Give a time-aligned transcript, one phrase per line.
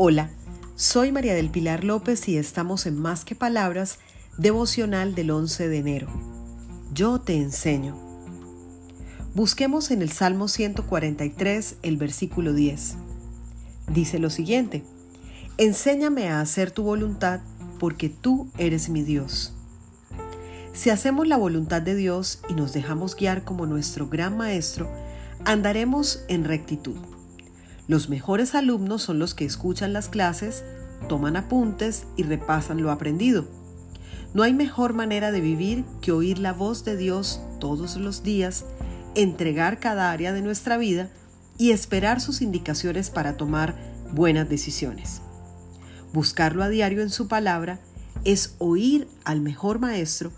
[0.00, 0.30] Hola,
[0.76, 3.98] soy María del Pilar López y estamos en Más que Palabras,
[4.36, 6.08] devocional del 11 de enero.
[6.92, 7.96] Yo te enseño.
[9.34, 12.94] Busquemos en el Salmo 143 el versículo 10.
[13.88, 14.84] Dice lo siguiente,
[15.56, 17.40] Enséñame a hacer tu voluntad
[17.80, 19.52] porque tú eres mi Dios.
[20.74, 24.88] Si hacemos la voluntad de Dios y nos dejamos guiar como nuestro gran Maestro,
[25.44, 27.17] andaremos en rectitud.
[27.88, 30.62] Los mejores alumnos son los que escuchan las clases,
[31.08, 33.46] toman apuntes y repasan lo aprendido.
[34.34, 38.66] No hay mejor manera de vivir que oír la voz de Dios todos los días,
[39.14, 41.08] entregar cada área de nuestra vida
[41.56, 43.74] y esperar sus indicaciones para tomar
[44.12, 45.22] buenas decisiones.
[46.12, 47.80] Buscarlo a diario en su palabra
[48.24, 50.30] es oír al mejor maestro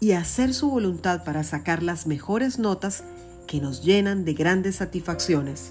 [0.00, 3.04] y hacer su voluntad para sacar las mejores notas
[3.46, 5.70] que nos llenan de grandes satisfacciones.